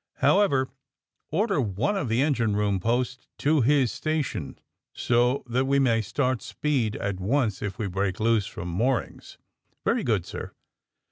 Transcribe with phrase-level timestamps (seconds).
[0.15, 0.71] However,
[1.29, 4.57] order one of tlie en gine room post to his station
[4.93, 9.37] so that we may start speed at once if we break loose from moor ings,
[9.81, 10.53] '''^ Very good, sir.